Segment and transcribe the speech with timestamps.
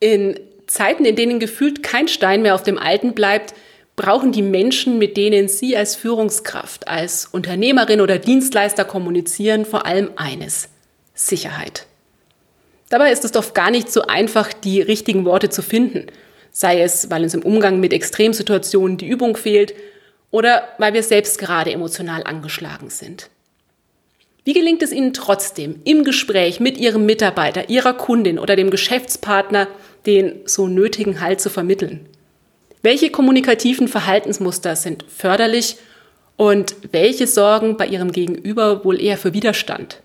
[0.00, 3.54] In Zeiten, in denen gefühlt kein Stein mehr auf dem alten bleibt,
[3.96, 10.10] brauchen die Menschen, mit denen Sie als Führungskraft, als Unternehmerin oder Dienstleister kommunizieren, vor allem
[10.16, 10.68] eines,
[11.14, 11.86] Sicherheit.
[12.90, 16.06] Dabei ist es oft gar nicht so einfach, die richtigen Worte zu finden,
[16.52, 19.74] sei es, weil uns im Umgang mit Extremsituationen die Übung fehlt
[20.30, 23.28] oder weil wir selbst gerade emotional angeschlagen sind.
[24.44, 29.68] Wie gelingt es Ihnen trotzdem, im Gespräch mit Ihrem Mitarbeiter, Ihrer Kundin oder dem Geschäftspartner
[30.08, 32.06] den so nötigen Halt zu vermitteln?
[32.82, 35.76] Welche kommunikativen Verhaltensmuster sind förderlich
[36.36, 40.02] und welche sorgen bei Ihrem Gegenüber wohl eher für Widerstand?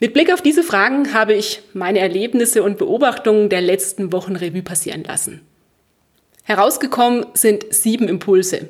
[0.00, 4.62] Mit Blick auf diese Fragen habe ich meine Erlebnisse und Beobachtungen der letzten Wochen Revue
[4.62, 5.42] passieren lassen.
[6.44, 8.68] Herausgekommen sind sieben Impulse,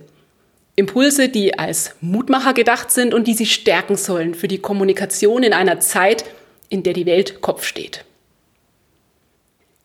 [0.75, 5.53] Impulse, die als Mutmacher gedacht sind und die sie stärken sollen für die Kommunikation in
[5.53, 6.25] einer Zeit,
[6.71, 8.07] in der die Welt Kopf steht.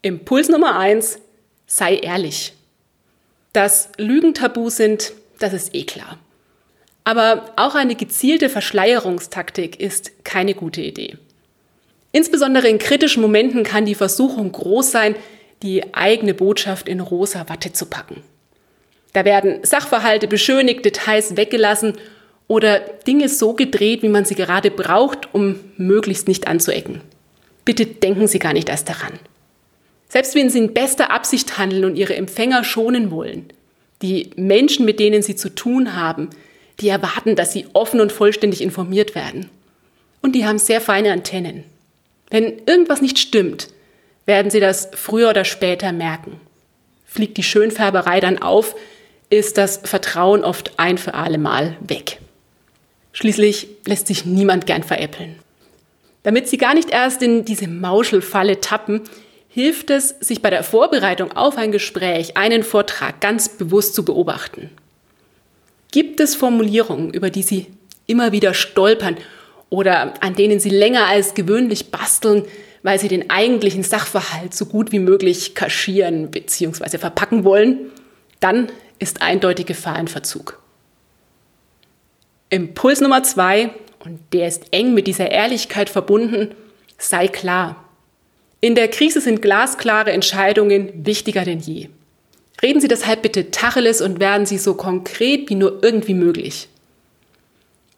[0.01, 1.19] Impuls Nummer eins:
[1.65, 2.53] sei ehrlich.
[3.53, 6.19] Dass Lügen tabu sind, das ist eh klar.
[7.03, 11.17] Aber auch eine gezielte Verschleierungstaktik ist keine gute Idee.
[12.11, 15.15] Insbesondere in kritischen Momenten kann die Versuchung groß sein,
[15.63, 18.23] die eigene Botschaft in rosa Watte zu packen.
[19.13, 21.93] Da werden Sachverhalte beschönigt, Details weggelassen
[22.47, 27.01] oder Dinge so gedreht, wie man sie gerade braucht, um möglichst nicht anzuecken.
[27.65, 29.19] Bitte denken Sie gar nicht erst daran.
[30.09, 33.51] Selbst wenn Sie in bester Absicht handeln und Ihre Empfänger schonen wollen,
[34.01, 36.29] die Menschen, mit denen Sie zu tun haben,
[36.79, 39.49] die erwarten, dass sie offen und vollständig informiert werden.
[40.21, 41.63] Und die haben sehr feine Antennen.
[42.29, 43.69] Wenn irgendwas nicht stimmt,
[44.25, 46.39] werden sie das früher oder später merken.
[47.05, 48.75] Fliegt die Schönfärberei dann auf,
[49.29, 52.19] ist das Vertrauen oft ein für alle Mal weg.
[53.13, 55.39] Schließlich lässt sich niemand gern veräppeln.
[56.23, 59.01] Damit Sie gar nicht erst in diese Mauschelfalle tappen,
[59.57, 64.69] hilft es, sich bei der Vorbereitung auf ein Gespräch, einen Vortrag ganz bewusst zu beobachten.
[65.91, 67.65] Gibt es Formulierungen, über die Sie
[68.05, 69.17] immer wieder stolpern
[69.69, 72.45] oder an denen Sie länger als gewöhnlich basteln,
[72.83, 76.99] weil Sie den eigentlichen Sachverhalt so gut wie möglich kaschieren bzw.
[76.99, 77.79] verpacken wollen?
[78.39, 78.67] Dann
[78.99, 80.61] ist eindeutig Gefahr in Verzug.
[82.51, 83.71] Impuls Nummer zwei,
[84.05, 86.53] und der ist eng mit dieser Ehrlichkeit verbunden,
[86.99, 87.86] sei klar.
[88.59, 91.89] In der Krise sind glasklare Entscheidungen wichtiger denn je.
[92.61, 96.67] Reden Sie deshalb bitte Tacheles und werden Sie so konkret wie nur irgendwie möglich.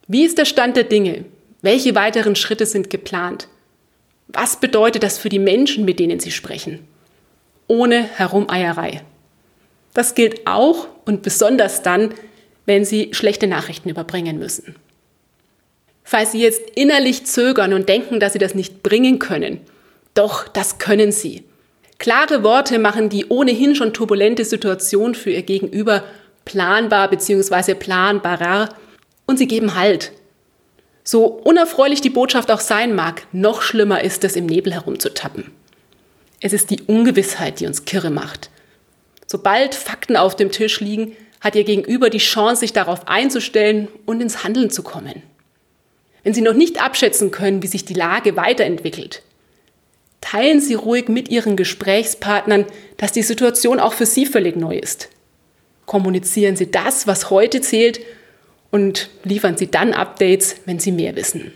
[0.08, 1.24] Wie ist der Stand der Dinge?
[1.62, 3.48] Welche weiteren Schritte sind geplant?
[4.28, 6.80] Was bedeutet das für die Menschen, mit denen Sie sprechen?
[7.68, 9.02] Ohne Herumeierei.
[9.94, 12.14] Das gilt auch und besonders dann,
[12.66, 14.76] wenn Sie schlechte Nachrichten überbringen müssen.
[16.04, 19.62] Falls Sie jetzt innerlich zögern und denken, dass Sie das nicht bringen können,
[20.20, 21.46] doch, das können Sie.
[21.98, 26.04] Klare Worte machen die ohnehin schon turbulente Situation für Ihr Gegenüber
[26.44, 27.74] planbar bzw.
[27.76, 28.70] planbarer
[29.26, 30.12] und sie geben Halt.
[31.04, 35.52] So unerfreulich die Botschaft auch sein mag, noch schlimmer ist es, im Nebel herumzutappen.
[36.42, 38.50] Es ist die Ungewissheit, die uns kirre macht.
[39.26, 44.22] Sobald Fakten auf dem Tisch liegen, hat Ihr Gegenüber die Chance, sich darauf einzustellen und
[44.22, 45.24] ins Handeln zu kommen.
[46.24, 49.22] Wenn Sie noch nicht abschätzen können, wie sich die Lage weiterentwickelt,
[50.22, 52.66] teilen Sie ruhig mit Ihren Gesprächspartnern,
[52.98, 55.10] dass die Situation auch für Sie völlig neu ist.
[55.86, 58.00] Kommunizieren Sie das, was heute zählt
[58.72, 61.52] und liefern Sie dann Updates, wenn Sie mehr wissen.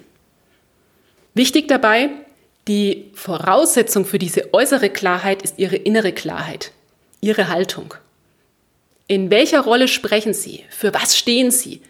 [1.33, 2.09] Wichtig dabei,
[2.67, 6.71] die Voraussetzung für diese äußere Klarheit ist Ihre innere Klarheit.
[7.21, 7.93] Ihre Haltung.
[9.07, 10.63] In welcher Rolle sprechen Sie?
[10.69, 11.81] Für was stehen Sie?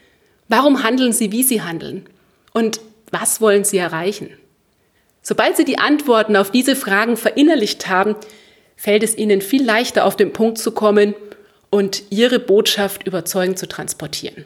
[0.47, 2.07] Warum handeln Sie, wie Sie handeln?
[2.53, 2.81] Und
[3.11, 4.29] was wollen Sie erreichen?
[5.23, 8.15] Sobald Sie die Antworten auf diese Fragen verinnerlicht haben,
[8.75, 11.15] fällt es Ihnen viel leichter auf den Punkt zu kommen
[11.71, 14.45] und Ihre Botschaft überzeugend zu transportieren.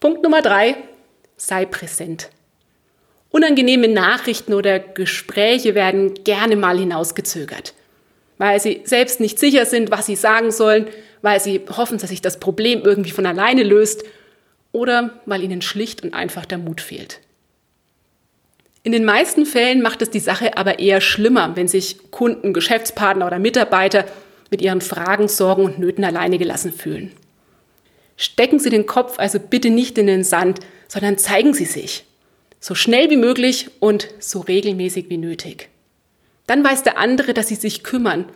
[0.00, 0.76] Punkt Nummer drei,
[1.36, 2.30] sei präsent.
[3.30, 7.74] Unangenehme Nachrichten oder Gespräche werden gerne mal hinausgezögert
[8.42, 10.88] weil sie selbst nicht sicher sind, was sie sagen sollen,
[11.22, 14.02] weil sie hoffen, dass sich das Problem irgendwie von alleine löst
[14.72, 17.20] oder weil ihnen schlicht und einfach der Mut fehlt.
[18.84, 23.26] In den meisten Fällen macht es die Sache aber eher schlimmer, wenn sich Kunden, Geschäftspartner
[23.26, 24.04] oder Mitarbeiter
[24.50, 27.12] mit ihren Fragen, Sorgen und Nöten alleine gelassen fühlen.
[28.16, 32.04] Stecken Sie den Kopf also bitte nicht in den Sand, sondern zeigen Sie sich.
[32.60, 35.68] So schnell wie möglich und so regelmäßig wie nötig.
[36.46, 38.26] Dann weiß der andere, dass Sie sich kümmern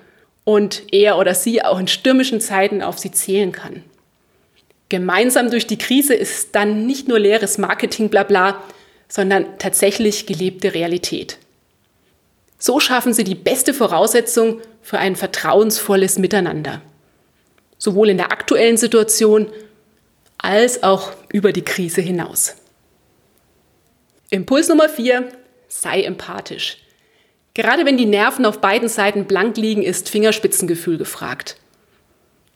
[0.45, 3.83] und er oder sie auch in stürmischen Zeiten auf Sie zählen kann.
[4.89, 8.63] Gemeinsam durch die Krise ist dann nicht nur leeres Marketing blabla,
[9.08, 11.38] sondern tatsächlich gelebte Realität.
[12.58, 16.81] So schaffen Sie die beste Voraussetzung für ein vertrauensvolles Miteinander.
[17.79, 19.49] Sowohl in der aktuellen Situation
[20.38, 22.56] als auch über die Krise hinaus.
[24.31, 25.29] Impuls Nummer 4.
[25.69, 26.79] Sei empathisch.
[27.55, 31.56] Gerade wenn die Nerven auf beiden Seiten blank liegen, ist Fingerspitzengefühl gefragt.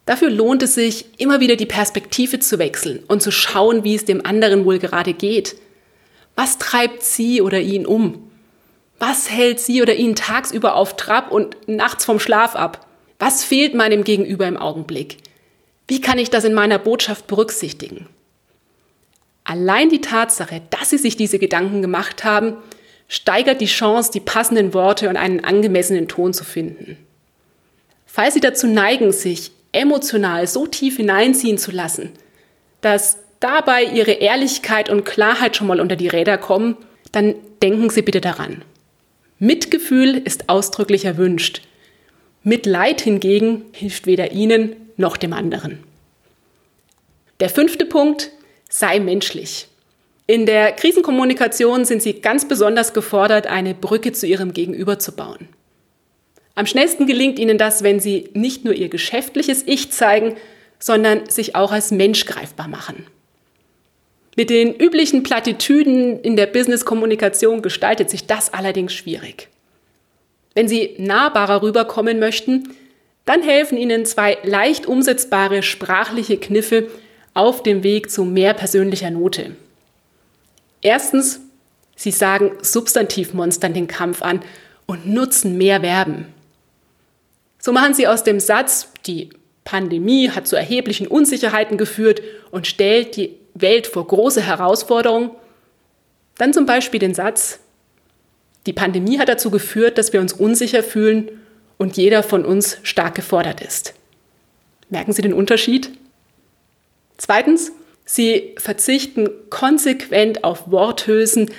[0.06, 4.04] Dafür lohnt es sich, immer wieder die Perspektive zu wechseln und zu schauen, wie es
[4.04, 5.56] dem anderen wohl gerade geht.
[6.40, 8.30] Was treibt sie oder ihn um?
[8.98, 12.86] Was hält sie oder ihn tagsüber auf Trab und nachts vom Schlaf ab?
[13.18, 15.18] Was fehlt meinem Gegenüber im Augenblick?
[15.86, 18.06] Wie kann ich das in meiner Botschaft berücksichtigen?
[19.44, 22.56] Allein die Tatsache, dass Sie sich diese Gedanken gemacht haben,
[23.06, 26.96] steigert die Chance, die passenden Worte und einen angemessenen Ton zu finden.
[28.06, 32.12] Falls Sie dazu neigen, sich emotional so tief hineinziehen zu lassen,
[32.80, 36.76] dass dabei Ihre Ehrlichkeit und Klarheit schon mal unter die Räder kommen,
[37.12, 38.62] dann denken Sie bitte daran.
[39.38, 41.62] Mitgefühl ist ausdrücklich erwünscht.
[42.42, 45.82] Mitleid hingegen hilft weder Ihnen noch dem anderen.
[47.40, 48.30] Der fünfte Punkt,
[48.68, 49.66] sei menschlich.
[50.26, 55.48] In der Krisenkommunikation sind Sie ganz besonders gefordert, eine Brücke zu Ihrem Gegenüber zu bauen.
[56.54, 60.36] Am schnellsten gelingt Ihnen das, wenn Sie nicht nur Ihr geschäftliches Ich zeigen,
[60.78, 63.06] sondern sich auch als Mensch greifbar machen.
[64.36, 69.48] Mit den üblichen Plattitüden in der Business-Kommunikation gestaltet sich das allerdings schwierig.
[70.54, 72.74] Wenn Sie nahbarer rüberkommen möchten,
[73.24, 76.88] dann helfen Ihnen zwei leicht umsetzbare sprachliche Kniffe
[77.34, 79.56] auf dem Weg zu mehr persönlicher Note.
[80.82, 81.40] Erstens,
[81.96, 84.40] Sie sagen Substantivmonstern den Kampf an
[84.86, 86.26] und nutzen mehr Verben.
[87.58, 89.28] So machen Sie aus dem Satz, die
[89.64, 95.30] Pandemie hat zu erheblichen Unsicherheiten geführt und stellt die Welt vor große Herausforderungen,
[96.38, 97.60] dann zum Beispiel den Satz,
[98.66, 101.30] die Pandemie hat dazu geführt, dass wir uns unsicher fühlen
[101.78, 103.94] und jeder von uns stark gefordert ist.
[104.90, 105.90] Merken Sie den Unterschied?
[107.16, 107.72] Zweitens,
[108.04, 111.50] Sie verzichten konsequent auf Worthülsen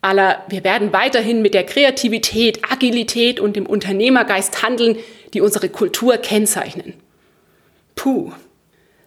[0.00, 4.96] aller, wir werden weiterhin mit der Kreativität, Agilität und dem Unternehmergeist handeln,
[5.34, 6.94] die unsere Kultur kennzeichnen.
[7.94, 8.32] Puh.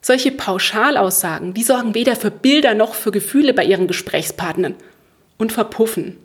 [0.04, 4.76] Solche Pauschalaussagen, die sorgen weder für Bilder noch für Gefühle bei Ihren Gesprächspartnern
[5.38, 6.18] und verpuffen.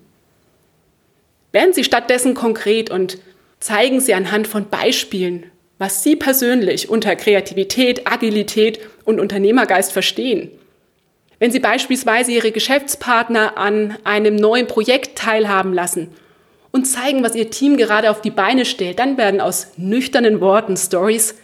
[1.53, 3.19] Werden Sie stattdessen konkret und
[3.61, 10.51] zeigen Sie anhand von Beispielen, was Sie persönlich unter Kreativität, Agilität und Unternehmergeist verstehen.
[11.39, 16.09] Wenn Sie beispielsweise Ihre Geschäftspartner an einem neuen Projekt teilhaben lassen
[16.73, 20.79] und zeigen, was Ihr Team gerade auf die Beine stellt, dann werden aus nüchternen Worten
[20.79, 21.35] Stories,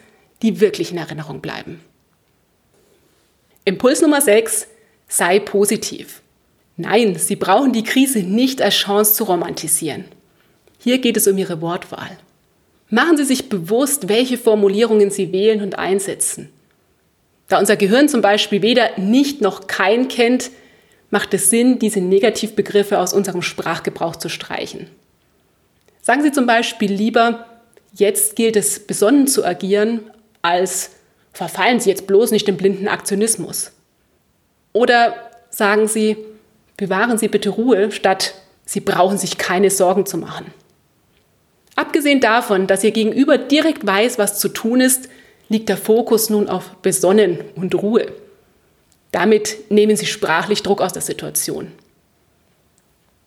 [0.40, 1.80] die wirklich in Erinnerung bleiben.
[3.64, 4.66] Impuls Nummer 6.
[5.06, 6.20] Sei positiv.
[6.76, 10.06] Nein, Sie brauchen die Krise nicht als Chance zu romantisieren.
[10.78, 12.18] Hier geht es um Ihre Wortwahl.
[12.90, 16.48] Machen Sie sich bewusst, welche Formulierungen Sie wählen und einsetzen.
[17.46, 20.50] Da unser Gehirn zum Beispiel weder nicht noch kein kennt,
[21.10, 24.88] macht es Sinn, diese Negativbegriffe aus unserem Sprachgebrauch zu streichen.
[26.00, 27.46] Sagen Sie zum Beispiel lieber,
[27.92, 30.00] jetzt gilt es besonnen zu agieren,
[30.40, 30.90] als
[31.32, 33.72] verfallen Sie jetzt bloß nicht im blinden Aktionismus.
[34.72, 35.14] Oder
[35.50, 36.16] sagen Sie,
[36.76, 38.34] bewahren Sie bitte Ruhe, statt
[38.64, 40.46] Sie brauchen sich keine Sorgen zu machen.
[41.74, 45.08] Abgesehen davon, dass Ihr Gegenüber direkt weiß, was zu tun ist,
[45.48, 48.06] liegt der Fokus nun auf Besonnen und Ruhe.
[49.10, 51.72] Damit nehmen Sie sprachlich Druck aus der Situation.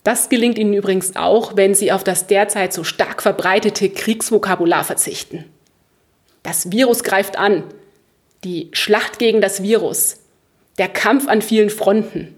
[0.02, 5.44] Das gelingt Ihnen übrigens auch, wenn Sie auf das derzeit so stark verbreitete Kriegsvokabular verzichten.
[6.42, 7.64] Das Virus greift an.
[8.46, 10.18] Die Schlacht gegen das Virus.
[10.78, 12.36] Der Kampf an vielen Fronten.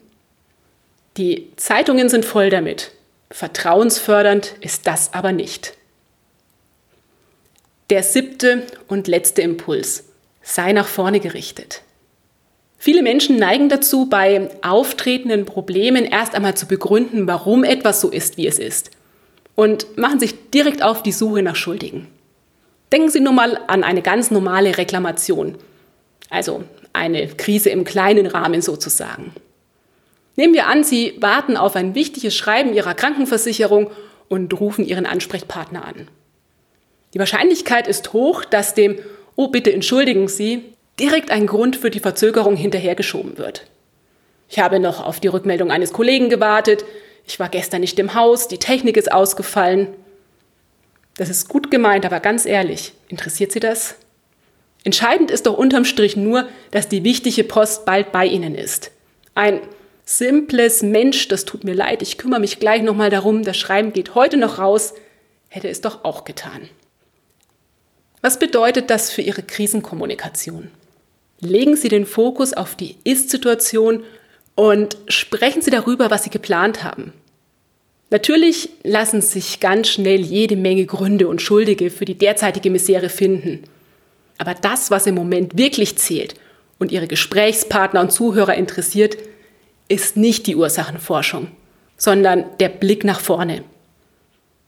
[1.19, 2.93] Die Zeitungen sind voll damit.
[3.31, 5.75] Vertrauensfördernd ist das aber nicht.
[7.91, 10.05] Der siebte und letzte Impuls.
[10.41, 11.83] Sei nach vorne gerichtet.
[12.79, 18.39] Viele Menschen neigen dazu, bei auftretenden Problemen erst einmal zu begründen, warum etwas so ist,
[18.39, 18.93] wie es ist.
[19.57, 22.07] Und machen sich direkt auf die Suche nach Schuldigen.
[22.93, 25.59] Denken Sie nur mal an eine ganz normale Reklamation.
[26.31, 29.33] Also eine Krise im kleinen Rahmen sozusagen.
[30.37, 33.91] Nehmen wir an, Sie warten auf ein wichtiges Schreiben Ihrer Krankenversicherung
[34.29, 36.09] und rufen Ihren Ansprechpartner an.
[37.15, 38.99] Die Wahrscheinlichkeit ist hoch, dass dem
[39.37, 40.65] Oh bitte entschuldigen Sie
[41.01, 43.67] direkt ein Grund für die Verzögerung hinterhergeschoben wird.
[44.49, 46.85] Ich habe noch auf die Rückmeldung eines Kollegen gewartet,
[47.27, 49.89] ich war gestern nicht im Haus, die Technik ist ausgefallen.
[51.19, 53.97] Das ist gut gemeint, aber ganz ehrlich, interessiert Sie das?
[54.85, 58.91] Entscheidend ist doch unterm Strich nur, dass die wichtige Post bald bei Ihnen ist.
[59.35, 59.61] Ein
[60.05, 64.15] simples Mensch, das tut mir leid, ich kümmere mich gleich nochmal darum, das Schreiben geht
[64.15, 64.95] heute noch raus,
[65.49, 66.69] hätte es doch auch getan.
[68.21, 70.71] Was bedeutet das für Ihre Krisenkommunikation?
[71.41, 74.03] Legen Sie den Fokus auf die Ist-Situation
[74.55, 77.13] und sprechen Sie darüber, was Sie geplant haben.
[78.11, 83.65] Natürlich lassen sich ganz schnell jede Menge Gründe und Schuldige für die derzeitige Misere finden.
[84.39, 86.35] Aber das, was im Moment wirklich zählt
[86.79, 89.19] und Ihre Gesprächspartner und Zuhörer interessiert,
[89.89, 91.49] ist nicht die Ursachenforschung,
[91.97, 93.65] sondern der Blick nach vorne.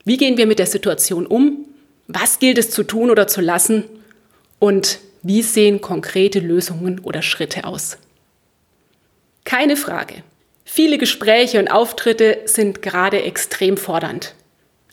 [0.05, 1.67] Wie gehen wir mit der Situation um?
[2.09, 3.85] Was gilt es zu tun oder zu lassen?
[4.59, 7.99] Und wie sehen konkrete Lösungen oder Schritte aus?
[9.45, 10.23] Keine Frage.
[10.65, 14.35] Viele Gespräche und Auftritte sind gerade extrem fordernd.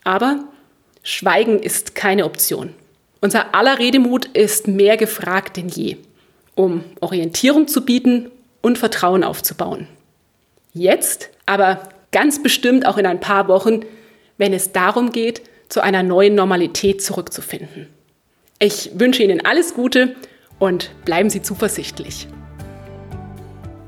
[0.03, 0.43] Aber
[1.03, 2.73] Schweigen ist keine Option.
[3.21, 5.97] Unser aller Redemut ist mehr gefragt denn je,
[6.55, 8.29] um Orientierung zu bieten
[8.61, 9.87] und Vertrauen aufzubauen.
[10.73, 13.81] Jetzt, aber ganz bestimmt auch in ein paar Wochen,
[14.37, 17.87] wenn es darum geht, zu einer neuen Normalität zurückzufinden.
[18.59, 20.15] Ich wünsche Ihnen alles Gute
[20.59, 22.27] und bleiben Sie zuversichtlich.